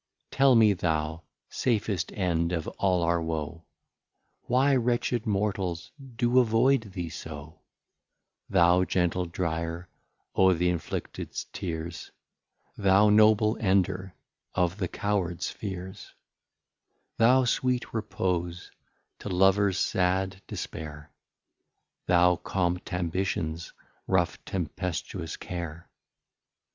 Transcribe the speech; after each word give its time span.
Tell 0.31 0.55
me 0.55 0.73
thou 0.73 1.21
safest 1.47 2.11
End 2.13 2.53
of 2.53 2.67
all 2.67 3.03
our 3.03 3.21
Woe, 3.21 3.65
Why 4.47 4.73
wreched 4.75 5.27
Mortals 5.27 5.91
do 6.15 6.39
avoid 6.39 6.93
thee 6.93 7.09
so: 7.11 7.59
Thou 8.49 8.83
gentle 8.83 9.27
drier 9.27 9.89
o'th' 10.35 10.59
afflicteds 10.59 11.45
Tears, 11.53 12.09
Thou 12.75 13.09
noble 13.11 13.59
ender 13.59 14.15
of 14.55 14.77
the 14.79 14.87
Cowards 14.87 15.51
Fears; 15.51 16.15
Thou 17.17 17.43
sweet 17.43 17.93
Repose 17.93 18.71
to 19.19 19.29
Lovers 19.29 19.77
sad 19.77 20.41
dispaire, 20.47 21.09
Thou 22.07 22.37
Calm 22.37 22.79
t'Ambitions 22.79 23.71
rough 24.07 24.43
Tempestuous 24.45 25.37
Care. 25.37 25.87